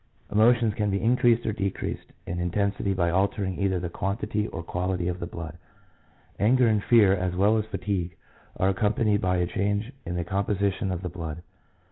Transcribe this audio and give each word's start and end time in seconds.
Emotions 0.31 0.73
can 0.73 0.89
be 0.89 0.99
increased 0.99 1.45
or 1.45 1.53
decreased 1.53 2.07
in 2.25 2.39
in 2.39 2.49
tensity 2.49 2.91
by 2.95 3.11
altering 3.11 3.59
either 3.59 3.79
the 3.79 3.87
quantity 3.87 4.47
or 4.47 4.63
quality 4.63 5.07
of 5.07 5.19
the 5.19 5.27
blood. 5.27 5.59
Anger 6.39 6.65
and 6.67 6.83
fear, 6.83 7.13
as 7.13 7.35
well 7.35 7.55
as 7.55 7.65
fatigue, 7.65 8.17
are 8.57 8.69
accompanied 8.69 9.21
by 9.21 9.37
a 9.37 9.45
change 9.45 9.91
in 10.07 10.15
the 10.15 10.23
composition 10.23 10.89
of 10.91 11.03
the 11.03 11.09
blood. 11.09 11.43